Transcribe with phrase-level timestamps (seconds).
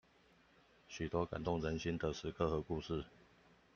[0.87, 3.05] 許多感動人心的時刻和故事